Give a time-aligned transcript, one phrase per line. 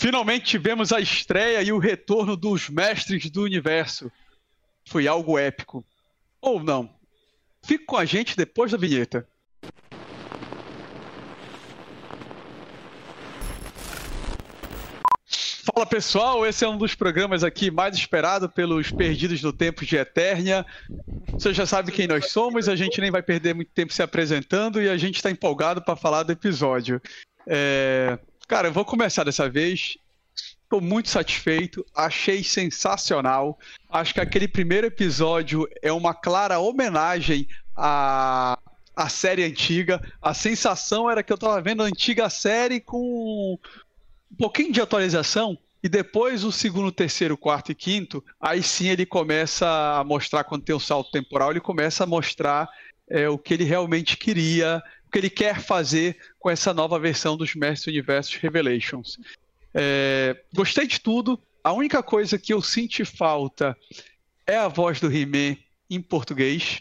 [0.00, 4.10] Finalmente tivemos a estreia e o retorno dos mestres do universo.
[4.88, 5.84] Foi algo épico.
[6.40, 6.88] Ou não.
[7.62, 9.28] Fique com a gente depois da vinheta.
[15.26, 19.96] Fala pessoal, esse é um dos programas aqui mais esperado pelos perdidos no tempo de
[19.96, 20.64] Eternia.
[21.28, 24.80] Você já sabe quem nós somos, a gente nem vai perder muito tempo se apresentando
[24.80, 27.02] e a gente está empolgado para falar do episódio.
[27.46, 28.18] É...
[28.50, 29.96] Cara, eu vou começar dessa vez.
[30.34, 33.56] Estou muito satisfeito, achei sensacional.
[33.88, 38.58] Acho que aquele primeiro episódio é uma clara homenagem à,
[38.96, 40.02] à série antiga.
[40.20, 43.56] A sensação era que eu estava vendo a antiga série com
[44.32, 45.56] um pouquinho de atualização.
[45.80, 49.64] E depois o segundo, terceiro, quarto e quinto, aí sim ele começa
[49.96, 52.68] a mostrar, quando tem o um salto temporal, ele começa a mostrar
[53.08, 57.36] é, o que ele realmente queria, o que ele quer fazer com essa nova versão
[57.36, 59.18] dos Mestres Universos Revelations.
[59.74, 61.36] É, gostei de tudo.
[61.64, 63.76] A única coisa que eu senti falta
[64.46, 65.56] é a voz do He-Man
[65.90, 66.80] em português.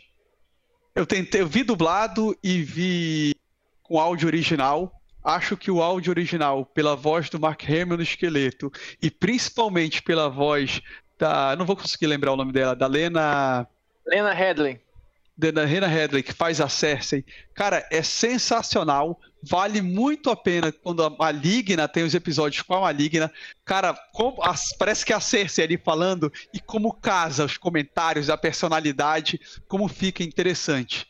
[0.94, 3.34] Eu tentei, eu vi dublado e vi
[3.82, 8.72] com áudio original acho que o áudio original, pela voz do Mark Hamill no esqueleto,
[9.02, 10.82] e principalmente pela voz
[11.18, 11.56] da.
[11.58, 13.68] Não vou conseguir lembrar o nome dela, da Lena.
[14.08, 14.80] Lena Headley.
[15.40, 17.24] Da Lena Headley, que faz a Cersei.
[17.54, 19.18] Cara, é sensacional.
[19.42, 23.32] Vale muito a pena quando a Maligna tem os episódios com a Maligna.
[23.64, 28.30] Cara, como, as, parece que é a Cersei ali falando e como casa os comentários,
[28.30, 31.08] a personalidade, como fica interessante.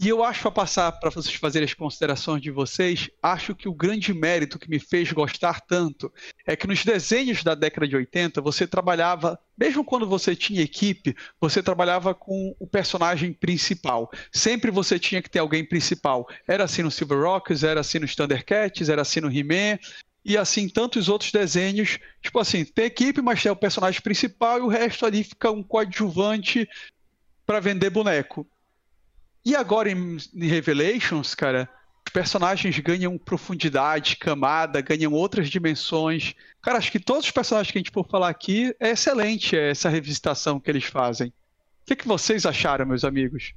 [0.00, 3.74] E eu acho, para passar para vocês fazerem as considerações de vocês, acho que o
[3.74, 6.12] grande mérito que me fez gostar tanto
[6.46, 11.16] é que nos desenhos da década de 80 você trabalhava, mesmo quando você tinha equipe,
[11.40, 14.08] você trabalhava com o personagem principal.
[14.30, 16.28] Sempre você tinha que ter alguém principal.
[16.46, 19.80] Era assim no Silver Rocks, era assim nos Thundercats, era assim no He-Man,
[20.24, 21.98] e assim tantos outros desenhos.
[22.22, 25.62] Tipo assim, tem equipe, mas tem o personagem principal e o resto ali fica um
[25.62, 26.68] coadjuvante
[27.44, 28.46] para vender boneco.
[29.48, 31.66] E agora em, em Revelations, cara,
[32.06, 36.34] os personagens ganham profundidade, camada, ganham outras dimensões.
[36.60, 39.88] Cara, acho que todos os personagens que a gente for falar aqui é excelente essa
[39.88, 41.28] revisitação que eles fazem.
[41.28, 43.54] O que, que vocês acharam, meus amigos?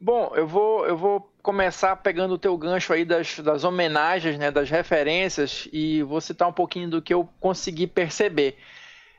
[0.00, 4.50] Bom, eu vou, eu vou começar pegando o teu gancho aí das, das homenagens, né,
[4.50, 8.58] das referências, e vou citar um pouquinho do que eu consegui perceber.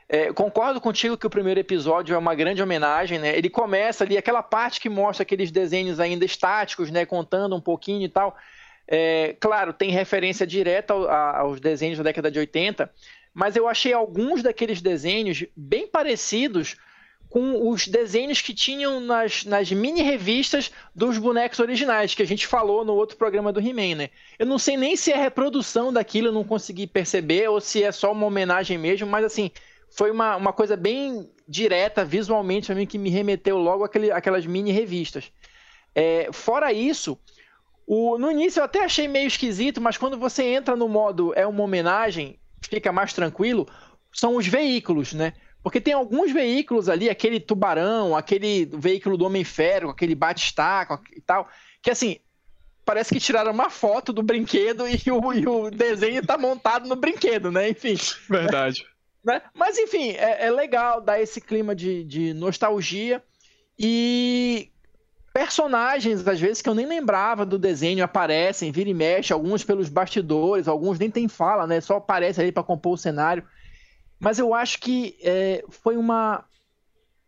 [0.08, 3.36] É, concordo contigo que o primeiro episódio é uma grande homenagem, né?
[3.36, 7.04] Ele começa ali, aquela parte que mostra aqueles desenhos ainda estáticos, né?
[7.04, 8.34] Contando um pouquinho e tal.
[8.86, 12.90] É, claro, tem referência direta aos desenhos da década de 80,
[13.34, 16.76] mas eu achei alguns daqueles desenhos bem parecidos
[17.28, 22.46] com os desenhos que tinham nas, nas mini revistas dos bonecos originais, que a gente
[22.46, 24.10] falou no outro programa do He-Man, né?
[24.38, 27.92] Eu não sei nem se é reprodução daquilo, eu não consegui perceber, ou se é
[27.92, 29.50] só uma homenagem mesmo, mas assim,
[29.90, 34.46] foi uma, uma coisa bem direta visualmente para mim que me remeteu logo àquele, àquelas
[34.46, 35.32] mini revistas.
[35.94, 37.18] É, fora isso,
[37.86, 41.46] o, no início eu até achei meio esquisito, mas quando você entra no modo é
[41.46, 43.66] uma homenagem, fica mais tranquilo,
[44.12, 45.32] são os veículos, né?
[45.62, 51.48] Porque tem alguns veículos ali, aquele tubarão, aquele veículo do Homem-Ferro, aquele batistaco e tal,
[51.82, 52.18] que assim,
[52.84, 56.96] parece que tiraram uma foto do brinquedo e o, e o desenho está montado no
[56.96, 57.68] brinquedo, né?
[57.68, 57.96] Enfim.
[58.28, 58.86] Verdade.
[59.28, 59.42] Né?
[59.54, 63.22] Mas enfim, é, é legal dar esse clima de, de nostalgia
[63.78, 64.72] e
[65.34, 69.90] personagens, às vezes, que eu nem lembrava do desenho, aparecem, vira e mexe, alguns pelos
[69.90, 71.78] bastidores, alguns nem tem fala, né?
[71.78, 73.44] Só aparece ali para compor o cenário.
[74.18, 76.42] Mas eu acho que é, foi uma,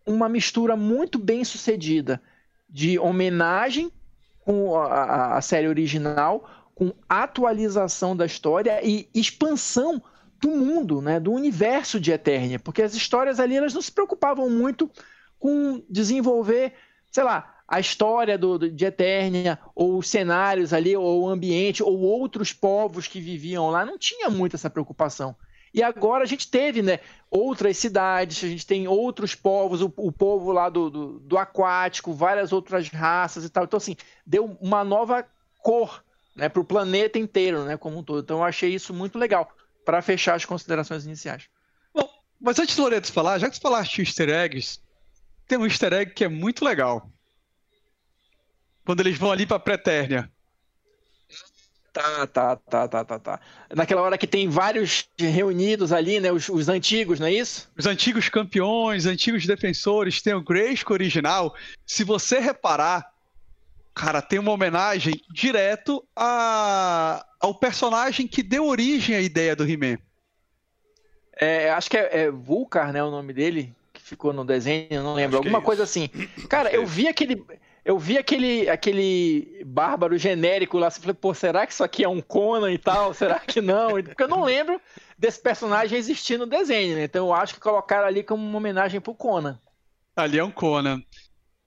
[0.06, 2.18] uma mistura muito bem sucedida
[2.66, 3.92] de homenagem
[4.40, 10.02] com a, a série original, com atualização da história e expansão
[10.40, 14.48] do mundo, né, do universo de Eternia, porque as histórias ali elas não se preocupavam
[14.48, 14.90] muito
[15.38, 16.72] com desenvolver,
[17.12, 22.00] sei lá, a história do, de Eternia, ou os cenários ali, ou o ambiente, ou
[22.00, 25.36] outros povos que viviam lá, não tinha muito essa preocupação.
[25.72, 26.98] E agora a gente teve, né,
[27.30, 32.12] outras cidades, a gente tem outros povos, o, o povo lá do, do, do, aquático,
[32.12, 33.64] várias outras raças e tal.
[33.64, 33.94] Então, assim,
[34.26, 35.24] deu uma nova
[35.60, 36.02] cor
[36.34, 38.20] né, para o planeta inteiro, né, como um todo.
[38.20, 39.48] Então, eu achei isso muito legal
[39.90, 41.48] para fechar as considerações iniciais.
[41.92, 42.08] Bom,
[42.40, 44.80] mas antes do Loreto falar, já que você falaste de easter eggs,
[45.48, 47.10] tem um easter egg que é muito legal.
[48.86, 50.30] Quando eles vão ali para Pretérnia.
[51.92, 53.40] Tá, tá, tá, tá, tá, tá.
[53.74, 56.30] Naquela hora que tem vários reunidos ali, né?
[56.30, 57.68] Os, os antigos, não é isso?
[57.76, 61.52] Os antigos campeões, antigos defensores, tem o Grayskull original.
[61.84, 63.09] Se você reparar,
[63.94, 69.98] cara, tem uma homenagem direto a, ao personagem que deu origem à ideia do He-Man.
[71.40, 75.14] É, acho que é, é Vulcar, né, o nome dele, que ficou no desenho, não
[75.14, 76.08] lembro, acho alguma é coisa assim.
[76.48, 77.42] Cara, eu vi aquele
[77.84, 82.08] eu vi aquele, aquele bárbaro genérico lá, você falei, pô, será que isso aqui é
[82.08, 83.14] um Conan e tal?
[83.14, 83.92] Será que não?
[84.04, 84.80] Porque eu não lembro
[85.18, 87.04] desse personagem existir no desenho, né?
[87.04, 89.58] Então eu acho que colocaram ali como uma homenagem pro Conan.
[90.14, 91.02] Ali é um Conan.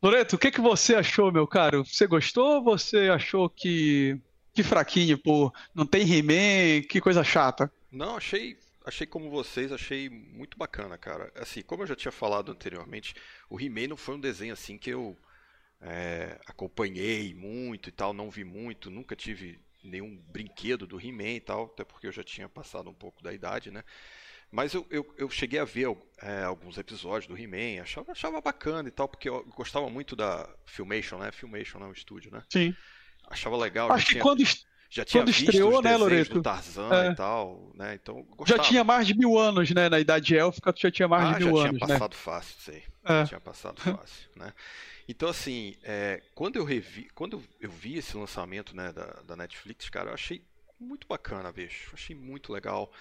[0.03, 1.85] Loreto, o que, que você achou, meu caro?
[1.85, 4.19] Você gostou ou você achou que.
[4.53, 7.71] Que fraquinho, pô, não tem He-Man, que coisa chata?
[7.89, 8.55] Não, achei
[8.85, 11.31] achei como vocês, achei muito bacana, cara.
[11.35, 13.15] Assim, como eu já tinha falado anteriormente,
[13.49, 15.17] o He-Man não foi um desenho assim que eu
[15.79, 21.39] é, acompanhei muito e tal, não vi muito, nunca tive nenhum brinquedo do He-Man e
[21.39, 23.83] tal, até porque eu já tinha passado um pouco da idade, né?
[24.53, 28.87] Mas eu, eu, eu cheguei a ver é, alguns episódios do He-Man, achava, achava bacana
[28.87, 31.31] e tal, porque eu gostava muito da Filmation, né?
[31.31, 32.43] Filmation é um estúdio, né?
[32.51, 32.75] Sim.
[33.27, 33.91] Achava legal.
[33.91, 34.43] Acho que tinha, quando,
[34.91, 36.35] já tinha quando estreou, né, Loreto?
[36.35, 37.09] do Tarzan é.
[37.09, 37.95] e tal, né?
[37.95, 39.89] Então, já tinha mais de mil anos, né?
[39.89, 41.79] Na idade élfica, já tinha mais ah, de mil anos, né?
[41.79, 42.83] já tinha passado fácil, sei.
[43.03, 43.07] É.
[43.07, 44.53] Já tinha passado fácil, né?
[45.09, 49.89] Então, assim, é, quando eu revi, quando eu vi esse lançamento né, da, da Netflix,
[49.89, 50.45] cara, eu achei
[50.79, 51.89] muito bacana, bicho.
[51.91, 52.91] Achei muito legal.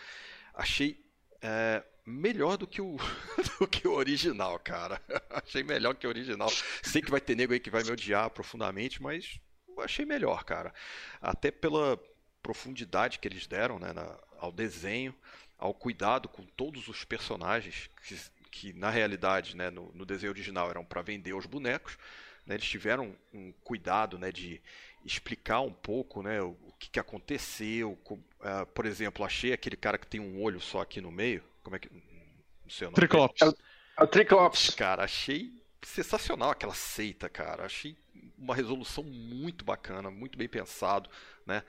[0.54, 0.98] Achei
[1.42, 2.96] é, melhor do que, o,
[3.58, 5.00] do que o original, cara.
[5.30, 6.50] achei melhor que o original.
[6.82, 9.40] Sei que vai ter nego aí que vai me odiar profundamente, mas
[9.78, 10.72] achei melhor, cara.
[11.20, 11.98] Até pela
[12.42, 15.14] profundidade que eles deram né, na, ao desenho,
[15.58, 18.18] ao cuidado com todos os personagens que,
[18.50, 21.96] que na realidade, né, no, no desenho original eram para vender os bonecos,
[22.44, 24.60] né, eles tiveram um cuidado, né, de
[25.04, 27.96] explicar um pouco, né, o, o que, que, aconteceu.
[28.04, 31.42] Com, uh, por exemplo, achei aquele cara que tem um olho só aqui no meio,
[31.62, 32.96] como é que, não sei o nome.
[32.96, 33.42] Triclops.
[33.42, 33.54] É o,
[33.98, 34.70] é o Triclops.
[34.70, 37.64] Cara, achei sensacional aquela seita, cara.
[37.66, 37.96] Achei
[38.38, 41.08] uma resolução muito bacana, muito bem pensado,
[41.46, 41.62] né.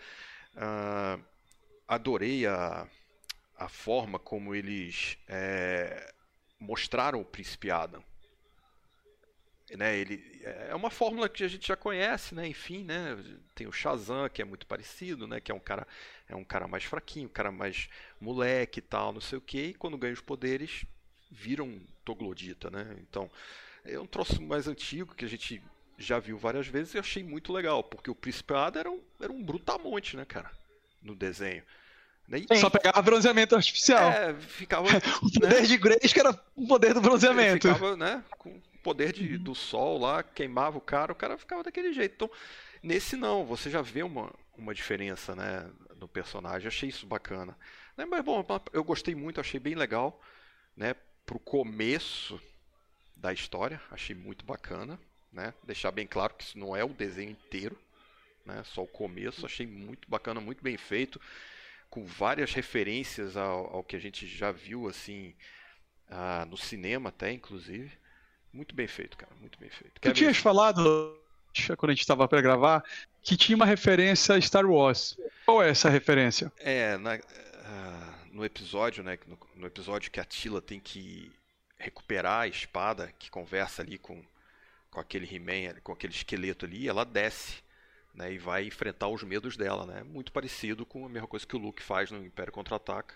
[0.56, 1.24] Uh,
[1.88, 2.88] adorei a,
[3.58, 6.14] a forma como eles é,
[6.60, 8.04] mostraram o príncipe Adam.
[9.72, 12.48] Né, ele é uma fórmula que a gente já conhece, né?
[12.48, 13.18] Enfim, né?
[13.56, 15.40] Tem o Shazam que é muito parecido, né?
[15.40, 15.88] Que é um cara
[16.28, 19.62] é um cara mais fraquinho, um cara mais moleque e tal, não sei o que.
[19.68, 20.86] E quando ganha os poderes,
[21.32, 22.96] viram um Toglodita, né?
[23.00, 23.30] Então
[23.86, 25.62] é um troço mais antigo que a gente
[25.98, 29.32] já viu várias vezes e achei muito legal, porque o príncipe Adam era um, era
[29.32, 30.52] um brutamonte, né, cara?
[31.02, 31.64] No desenho.
[32.28, 32.40] Né?
[32.60, 34.10] Só pegava bronzeamento artificial.
[34.12, 34.88] É, ficava.
[35.22, 35.68] o poder né?
[35.68, 37.68] de Grace que era o poder do bronzeamento.
[37.68, 38.24] Ele ficava, né?
[38.38, 42.14] Com poder de, do sol lá, queimava o cara, o cara ficava daquele jeito.
[42.16, 42.32] Então,
[42.82, 45.70] nesse não, você já vê uma, uma diferença, né?
[46.00, 46.68] No personagem.
[46.68, 47.58] Achei isso bacana.
[47.96, 48.06] Né?
[48.06, 50.22] Mas bom, eu gostei muito, achei bem legal,
[50.76, 50.94] né?
[51.26, 52.40] Pro começo
[53.16, 55.00] da história, achei muito bacana,
[55.32, 55.54] né?
[55.64, 57.78] Deixar bem claro que isso não é o desenho inteiro,
[58.46, 58.62] né?
[58.66, 61.20] Só o começo, achei muito bacana, muito bem feito
[61.90, 65.36] com várias referências ao, ao que a gente já viu assim
[66.10, 67.96] uh, no cinema até inclusive
[68.54, 70.00] muito bem feito cara muito bem feito.
[70.00, 71.20] Tu tinhas falado
[71.78, 72.84] quando a gente estava para gravar
[73.22, 75.18] que tinha uma referência a Star Wars.
[75.46, 76.52] Qual é essa referência?
[76.58, 77.20] É na, uh,
[78.32, 81.32] no episódio né no, no, episódio que a Tila tem que
[81.78, 84.24] recuperar a espada que conversa ali com
[84.90, 87.64] com aquele He-Man com aquele esqueleto ali ela desce
[88.14, 90.04] né, e vai enfrentar os medos dela, né?
[90.04, 93.16] Muito parecido com a mesma coisa que o Luke faz no Império Contra-Ataca,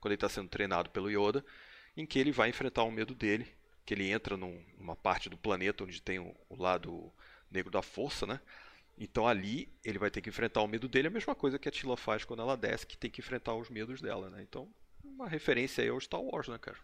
[0.00, 1.44] quando ele está sendo treinado pelo Yoda,
[1.96, 3.46] em que ele vai enfrentar o medo dele,
[3.86, 7.10] que ele entra num, numa parte do planeta onde tem o, o, lado
[7.48, 8.40] negro da força, né?
[8.98, 11.72] Então ali ele vai ter que enfrentar o medo dele, a mesma coisa que a
[11.72, 14.42] Tila faz quando ela desce, que tem que enfrentar os medos dela, né?
[14.42, 14.68] Então,
[15.04, 16.76] uma referência aí ao Star Wars, né, cara?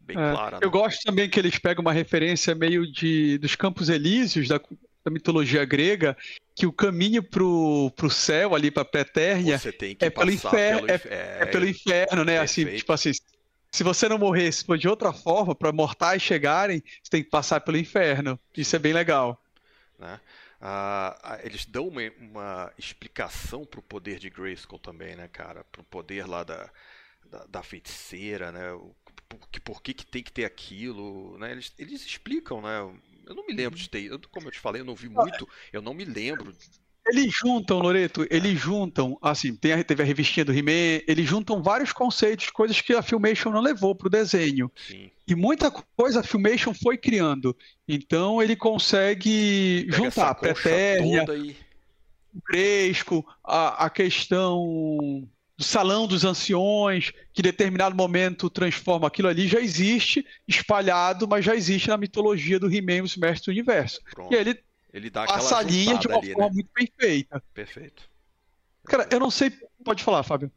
[0.00, 0.58] Bem é, clara.
[0.62, 0.72] Eu né?
[0.72, 4.58] gosto também que eles pegam uma referência meio de dos Campos Elíseos da,
[5.04, 6.16] da mitologia grega,
[6.54, 9.60] que o caminho pro, pro céu ali para Pretérnia
[10.00, 12.38] é pelo inferno, pelo, é, é, pelo inferno, né?
[12.38, 13.10] Assim, tipo assim,
[13.70, 17.76] se você não morresse de outra forma, para mortais chegarem, você tem que passar pelo
[17.76, 18.38] inferno.
[18.56, 19.40] Isso é bem legal.
[19.98, 20.20] Né?
[20.60, 25.64] Ah, eles dão uma, uma explicação pro poder de Grayskull também, né, cara?
[25.64, 26.70] Pro poder lá da,
[27.30, 28.72] da, da feiticeira, né?
[28.72, 28.94] O,
[29.28, 31.52] por, por que, que tem que ter aquilo, né?
[31.52, 32.80] Eles, eles explicam, né?
[33.26, 34.10] Eu não me lembro de ter.
[34.28, 35.48] Como eu te falei, eu não vi muito.
[35.72, 36.54] Eu não me lembro.
[37.06, 41.62] Eles juntam, Loreto, eles juntam, assim, tem a, teve a revistinha do He-Man, eles juntam
[41.62, 44.70] vários conceitos, coisas que a Filmation não levou para o desenho.
[44.86, 45.10] Sim.
[45.26, 47.56] E muita coisa a Filmation foi criando.
[47.88, 51.56] Então ele consegue Pega juntar Pretérnia, e...
[52.48, 55.26] Gresco, a, a questão
[55.56, 61.44] do salão dos anciões, que em determinado momento transforma aquilo ali, já existe espalhado, mas
[61.44, 64.00] já existe na mitologia do He-Man, os mestres do universo.
[64.14, 64.32] Pronto.
[64.32, 64.58] E ele
[64.92, 66.54] Ele dá aquela passa a linha de uma ali, forma né?
[66.54, 67.42] muito perfeita.
[67.54, 68.10] Perfeito.
[68.86, 69.52] Cara, eu não sei.
[69.84, 70.50] Pode falar, Fábio.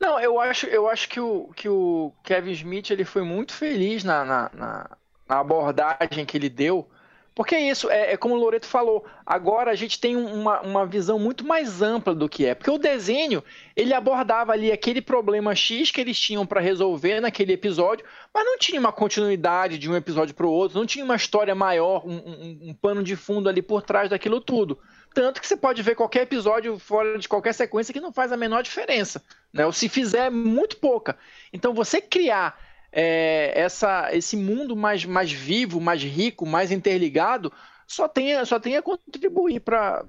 [0.00, 4.02] Não, eu acho, eu acho que, o, que o Kevin Smith ele foi muito feliz
[4.02, 4.96] na, na, na,
[5.28, 6.88] na abordagem que ele deu.
[7.34, 10.86] Porque é isso, é, é, como o Loreto falou, agora a gente tem uma, uma
[10.86, 12.54] visão muito mais ampla do que é.
[12.54, 13.42] Porque o desenho,
[13.74, 18.56] ele abordava ali aquele problema X que eles tinham para resolver naquele episódio, mas não
[18.56, 22.14] tinha uma continuidade de um episódio para o outro, não tinha uma história maior, um,
[22.14, 24.78] um, um pano de fundo ali por trás daquilo tudo.
[25.12, 28.36] Tanto que você pode ver qualquer episódio fora de qualquer sequência que não faz a
[28.36, 29.22] menor diferença.
[29.52, 29.66] Né?
[29.66, 31.16] Ou se fizer, muito pouca.
[31.52, 32.58] Então você criar
[32.96, 37.52] é, essa, esse mundo mais, mais vivo, mais rico, mais interligado,
[37.88, 40.04] só tem, só tem a contribuir para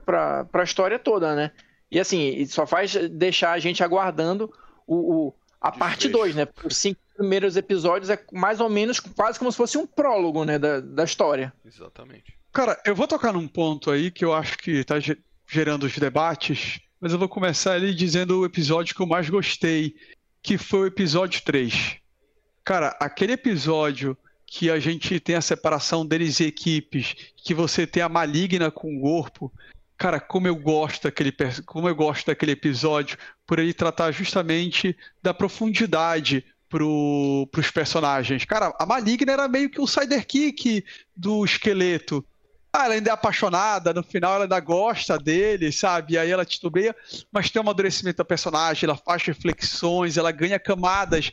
[0.54, 1.51] a história toda, né?
[1.89, 4.54] E assim, só faz deixar a gente aguardando
[4.86, 5.80] o, o a Desfecho.
[5.80, 6.48] parte 2, né?
[6.63, 10.60] Os cinco primeiros episódios é mais ou menos quase como se fosse um prólogo, né,
[10.60, 11.51] da, da história.
[11.65, 12.38] Exatamente.
[12.54, 14.96] Cara, eu vou tocar num ponto aí que eu acho que está
[15.48, 19.96] gerando os debates, mas eu vou começar ali dizendo o episódio que eu mais gostei,
[20.44, 22.05] que foi o episódio 3.
[22.65, 24.17] Cara, aquele episódio
[24.48, 28.98] que a gente tem a separação deles e equipes, que você tem a maligna com
[28.98, 29.53] o corpo,
[29.95, 31.31] cara, como eu gosto daquele,
[31.63, 38.43] como eu gosto daquele episódio, por ele tratar justamente da profundidade para os personagens.
[38.45, 40.84] Cara, a maligna era meio que o sidekick
[41.15, 42.25] do esqueleto.
[42.74, 46.17] Ah, ela ainda é apaixonada, no final ela ainda gosta dele, sabe?
[46.17, 46.95] Aí ela titubeia,
[47.31, 51.31] mas tem um amadurecimento da personagem, ela faz reflexões, ela ganha camadas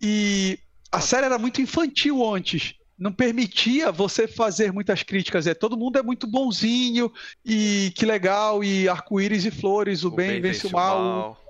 [0.00, 0.58] e
[0.90, 2.74] a série era muito infantil antes.
[2.98, 5.46] Não permitia você fazer muitas críticas.
[5.46, 7.12] É, todo mundo é muito bonzinho
[7.44, 11.00] e que legal, e arco-íris e flores, o, o bem, bem, vence o mal.
[11.00, 11.44] mal.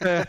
[0.00, 0.26] É.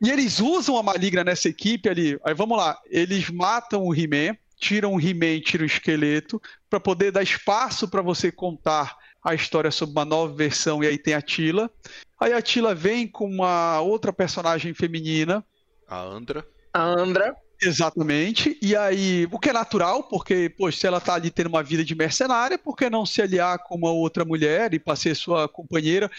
[0.00, 2.18] E eles usam a maligna nessa equipe ali.
[2.24, 7.12] Aí vamos lá, eles matam o He-Man, tiram o He-Man, tiram o esqueleto, para poder
[7.12, 11.22] dar espaço para você contar a história sobre uma nova versão, e aí tem a
[11.22, 11.70] Tila.
[12.18, 15.44] Aí a Tila vem com uma outra personagem feminina.
[15.86, 17.36] A Andra a Andra.
[17.60, 18.58] Exatamente.
[18.60, 21.84] E aí, o que é natural, porque, poxa, se ela tá ali tendo uma vida
[21.84, 25.48] de mercenária, por que não se aliar com uma outra mulher e para ser sua
[25.48, 26.10] companheira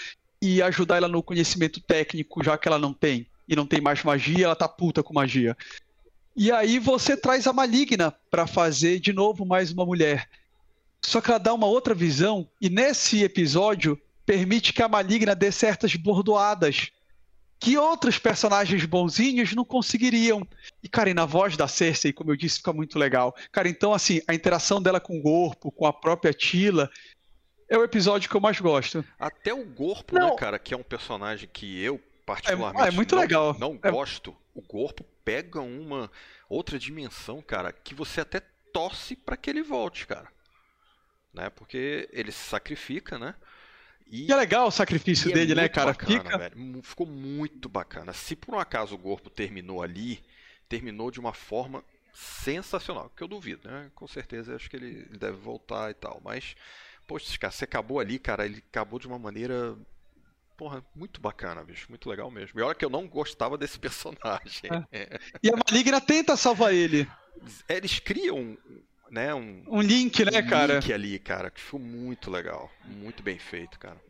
[0.41, 3.27] e ajudar ela no conhecimento técnico, já que ela não tem?
[3.47, 5.57] E não tem mais magia, ela tá puta com magia.
[6.35, 10.29] E aí você traz a maligna para fazer de novo mais uma mulher.
[11.01, 15.51] Só que ela dá uma outra visão, e nesse episódio permite que a maligna dê
[15.51, 16.91] certas bordoadas
[17.63, 20.45] que outros personagens bonzinhos não conseguiriam.
[20.83, 23.33] E, cara, e na voz da Cersei, como eu disse, fica muito legal.
[23.53, 26.91] Cara, então, assim, a interação dela com o Gorpo, com a própria Tila,
[27.69, 29.05] é o episódio que eu mais gosto.
[29.17, 30.31] Até o Gorpo, não.
[30.31, 33.55] né, cara, que é um personagem que eu particularmente é, é muito não, legal.
[33.57, 33.89] não é...
[33.89, 34.35] gosto.
[34.53, 36.11] O Gorpo pega uma
[36.49, 38.41] outra dimensão, cara, que você até
[38.73, 40.27] torce para que ele volte, cara.
[41.33, 41.49] Né?
[41.49, 43.33] Porque ele se sacrifica, né?
[44.07, 45.91] E, e é legal o sacrifício é dele, é né, cara?
[45.91, 46.37] Bacana, Fica...
[46.37, 46.83] velho.
[46.83, 48.13] Ficou muito bacana.
[48.13, 50.23] Se por um acaso o corpo terminou ali,
[50.67, 51.83] terminou de uma forma
[52.13, 53.11] sensacional.
[53.15, 53.91] Que eu duvido, né?
[53.95, 56.21] Com certeza acho que ele deve voltar e tal.
[56.23, 56.55] Mas,
[57.07, 58.45] poxa, cara, você acabou ali, cara.
[58.45, 59.75] Ele acabou de uma maneira.
[60.55, 61.87] Porra, muito bacana, bicho.
[61.89, 62.59] Muito legal mesmo.
[62.59, 64.69] E olha que eu não gostava desse personagem.
[64.91, 65.19] É.
[65.41, 67.09] E a Maligna tenta salvar ele.
[67.67, 68.57] Eles criam
[69.13, 70.73] né, um, um link, né, um cara?
[70.79, 74.01] link ali, cara, que foi muito legal, muito bem feito, cara.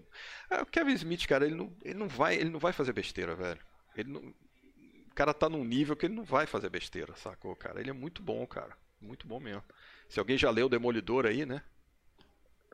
[0.49, 3.35] É, o Kevin Smith, cara, ele não, ele não vai, ele não vai fazer besteira,
[3.35, 3.59] velho.
[3.97, 7.81] Ele não, o cara tá num nível que ele não vai fazer besteira, sacou, cara?
[7.81, 9.61] Ele é muito bom, cara, muito bom mesmo.
[10.07, 11.61] Se alguém já leu Demolidor aí, né?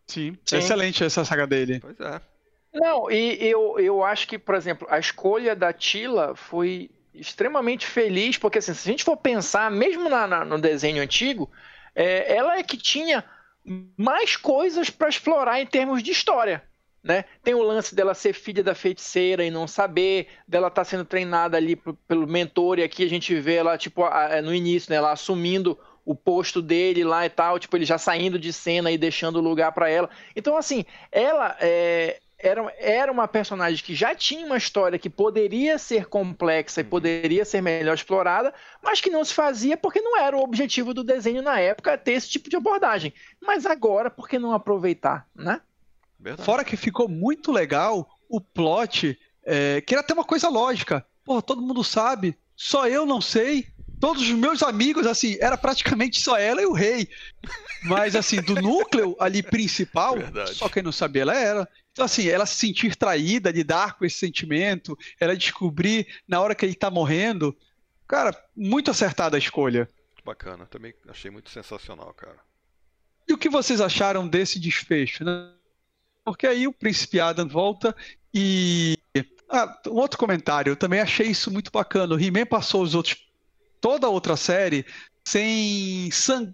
[0.05, 0.57] Sim, Sim.
[0.57, 1.79] excelente essa saga dele.
[1.79, 2.21] Pois é.
[2.71, 8.37] Não, e eu, eu acho que, por exemplo, a escolha da Tila foi extremamente feliz,
[8.37, 11.49] porque assim, se a gente for pensar, mesmo na, na, no desenho antigo,
[11.99, 13.25] é, ela é que tinha
[13.97, 16.63] mais coisas para explorar em termos de história.
[17.03, 17.25] Né?
[17.43, 21.03] Tem o lance dela ser filha da feiticeira e não saber, dela estar tá sendo
[21.03, 21.75] treinada ali
[22.07, 25.77] pelo mentor, e aqui a gente vê ela, tipo, é, no início, né, ela assumindo
[26.05, 29.73] o posto dele lá e tal, tipo, ele já saindo de cena e deixando lugar
[29.73, 30.09] para ela.
[30.33, 35.77] Então, assim, ela é, era, era uma personagem que já tinha uma história que poderia
[35.77, 36.89] ser complexa e uhum.
[36.89, 41.03] poderia ser melhor explorada, mas que não se fazia porque não era o objetivo do
[41.03, 43.13] desenho na época ter esse tipo de abordagem.
[43.41, 45.61] Mas agora, por que não aproveitar, né?
[46.17, 46.45] Verdade.
[46.45, 51.05] Fora que ficou muito legal o plot, é, que era até uma coisa lógica.
[51.25, 53.67] Pô, todo mundo sabe, só eu não sei.
[53.99, 57.09] Todos os meus amigos, assim, era praticamente só ela e o rei.
[57.83, 60.55] Mas, assim, do núcleo ali principal, Verdade.
[60.55, 61.69] só quem não sabia ela era.
[61.91, 66.65] Então, assim, ela se sentir traída, lidar com esse sentimento, ela descobrir na hora que
[66.65, 67.55] ele tá morrendo.
[68.07, 69.87] Cara, muito acertada a escolha.
[70.23, 72.37] Bacana, também achei muito sensacional, cara.
[73.27, 75.23] E o que vocês acharam desse desfecho?
[75.23, 75.51] Né?
[76.23, 77.95] Porque aí o Príncipe Adam volta
[78.33, 78.97] e.
[79.51, 82.15] Ah, um outro comentário, eu também achei isso muito bacana.
[82.15, 83.17] O He-Man passou os outros.
[83.79, 84.85] Toda a outra série
[85.23, 86.09] sem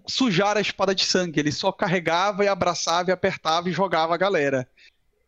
[0.06, 1.40] sujar a espada de sangue.
[1.40, 4.68] Ele só carregava e abraçava e apertava e jogava a galera.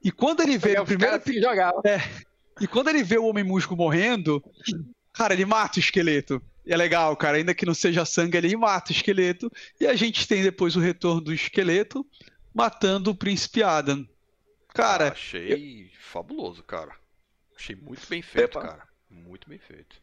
[0.03, 1.21] E quando ele vê o primeiro.
[1.41, 1.81] Jogava.
[1.85, 1.99] É,
[2.61, 4.43] e quando ele vê o Homem Musgo morrendo,
[5.13, 6.43] cara, ele mata o esqueleto.
[6.65, 9.51] E é legal, cara, ainda que não seja sangue, ele mata o esqueleto.
[9.81, 12.07] E a gente tem depois o retorno do esqueleto
[12.55, 14.07] matando o Príncipe Adam.
[14.75, 15.07] Cara.
[15.07, 15.91] Eu achei eu...
[15.99, 16.95] fabuloso, cara.
[17.57, 18.61] Achei muito bem feito, Epa.
[18.61, 18.89] cara.
[19.11, 19.97] Muito bem feito.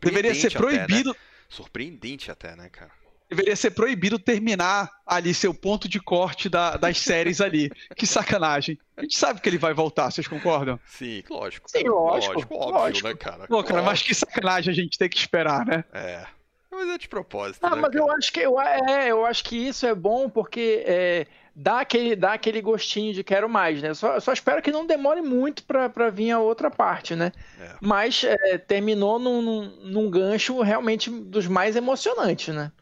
[0.00, 1.10] Deveria ser proibido.
[1.10, 1.31] Até, né?
[1.52, 2.90] Surpreendente até, né, cara?
[3.28, 7.70] Deveria ser proibido terminar ali seu ponto de corte da, das séries ali.
[7.94, 8.78] Que sacanagem.
[8.96, 10.80] A gente sabe que ele vai voltar, vocês concordam?
[10.86, 11.70] Sim, lógico.
[11.70, 12.34] Sim, lógico.
[12.34, 13.08] Lógico, óbvio, lógico.
[13.08, 13.46] né, cara?
[13.46, 15.84] Pô, cara, mas que sacanagem a gente tem que esperar, né?
[15.92, 16.26] É.
[16.72, 17.62] Mas é de propósito.
[17.62, 17.98] Ah, né, mas cara?
[17.98, 22.16] eu acho que eu, é, eu acho que isso é bom porque é, dá, aquele,
[22.16, 23.92] dá aquele gostinho de quero mais, né?
[23.92, 27.30] Só, só espero que não demore muito para vir a outra parte, né?
[27.60, 27.74] É.
[27.78, 32.72] Mas é, terminou num, num, num gancho realmente dos mais emocionantes, né?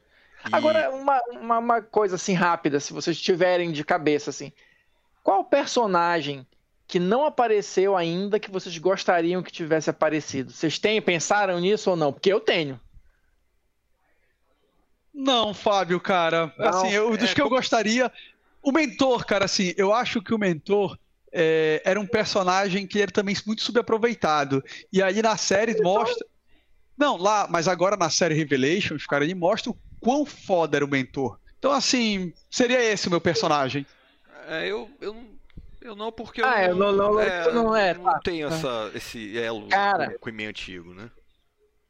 [0.49, 0.54] E...
[0.54, 4.52] Agora, uma, uma, uma, coisa assim rápida, se vocês tiverem de cabeça assim.
[5.25, 6.47] Qual personagem
[6.87, 10.52] que não apareceu ainda que vocês gostariam que tivesse aparecido?
[10.52, 12.12] Vocês têm, pensaram nisso ou não?
[12.12, 12.80] Porque eu tenho.
[15.12, 16.52] Não, Fábio, cara.
[16.57, 17.35] Não, assim, eu, dos é...
[17.35, 18.11] que eu gostaria.
[18.62, 20.99] O mentor, cara, assim, eu acho que o mentor
[21.33, 24.62] é, era um personagem que era também muito subaproveitado.
[24.93, 26.26] E aí na série mostra.
[26.97, 30.88] Não, lá, mas agora na série Revelations, cara, ele mostra o quão foda era o
[30.88, 31.38] mentor.
[31.59, 33.87] Então, assim, seria esse o meu personagem.
[34.49, 35.17] É, eu, eu,
[35.81, 39.38] eu não, porque ah, eu não, não, é, não, é, não tá, tenho essa, esse
[39.38, 41.11] elo Cara, com o e antigo, né?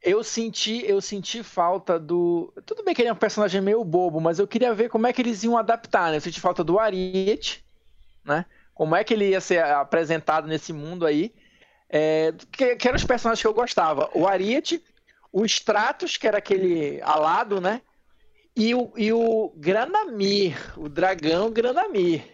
[0.02, 2.52] Eu senti, eu senti falta do.
[2.64, 5.12] Tudo bem que ele é um personagem meio bobo, mas eu queria ver como é
[5.12, 6.16] que eles iam adaptar, né?
[6.16, 7.64] Eu senti falta do Ariete,
[8.24, 8.46] né?
[8.72, 11.34] Como é que ele ia ser apresentado nesse mundo aí.
[11.88, 14.08] É, que, que eram os personagens que eu gostava.
[14.14, 14.82] O Ariete,
[15.30, 17.82] o Stratos, que era aquele alado, né?
[18.56, 22.24] E o, e o Granamir, o dragão Granamir.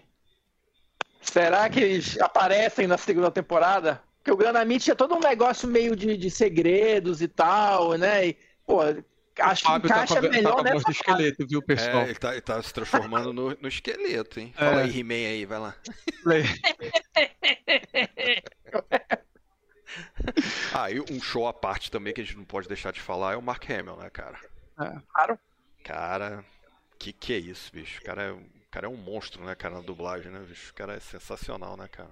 [1.21, 4.01] Será que eles aparecem na segunda temporada?
[4.27, 8.27] Porque o Granamir tinha todo um negócio meio de, de segredos e tal, né?
[8.27, 8.37] E,
[8.67, 11.99] pô, acho que encaixa tá com, melhor tá nessa esqueleto, viu, pessoal?
[11.99, 14.53] É, ele tá, ele tá se transformando no, no esqueleto, hein?
[14.57, 14.83] Fala é.
[14.83, 15.77] aí, He-Man aí, vai lá.
[20.75, 23.35] ah, e um show à parte também que a gente não pode deixar de falar
[23.35, 24.41] é o Mark Hamill, né, cara?
[24.81, 25.39] É, claro.
[25.85, 26.45] Cara,
[26.99, 28.01] que que é isso, bicho?
[28.01, 30.73] O cara é, o cara é um monstro, né, cara, na dublagem, né, bicho?
[30.73, 32.11] O cara é sensacional, né, cara?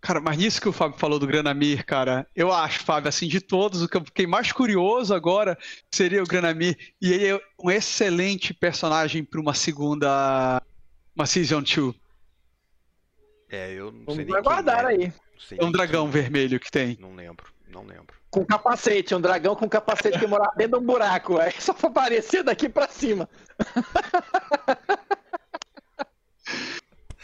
[0.00, 3.40] Cara, mas nisso que o Fábio falou do Granamir, cara, eu acho, Fábio, assim, de
[3.40, 5.58] todos, o que eu fiquei mais curioso agora
[5.90, 6.94] seria o Granamir.
[7.00, 10.62] E ele é um excelente personagem para uma segunda.
[11.14, 11.94] Uma Season 2.
[13.50, 14.36] É, eu não Vamos sei nem.
[14.36, 14.88] aguardar é.
[14.88, 15.12] aí.
[15.58, 16.22] É um dragão quem...
[16.22, 16.96] vermelho que tem.
[16.98, 18.16] Não lembro, não lembro.
[18.30, 21.38] Com capacete, um dragão com capacete que morava dentro de um buraco.
[21.38, 23.28] É só pra aparecer daqui pra cima.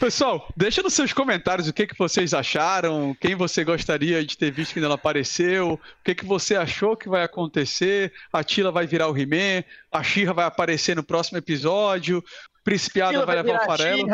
[0.07, 4.51] Pessoal, deixa nos seus comentários o que, que vocês acharam, quem você gostaria de ter
[4.51, 8.71] visto que ainda não apareceu, o que, que você achou que vai acontecer, a Tila
[8.71, 13.43] vai virar o He-Man, a Shira vai aparecer no próximo episódio, o Principiada vai, vai
[13.43, 14.09] levar o farelo.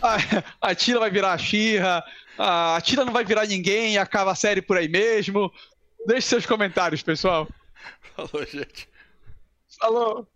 [0.00, 0.16] A,
[0.70, 2.04] a Tila vai virar a Shira,
[2.38, 5.52] a Tila não vai virar ninguém e acaba a série por aí mesmo.
[6.06, 7.48] Deixe seus comentários, pessoal.
[8.14, 8.88] Falou, gente.
[9.76, 10.28] Falou.